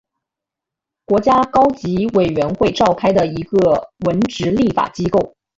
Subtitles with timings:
[1.05, 5.35] 国家高级委员会召开的一个文职立法机构。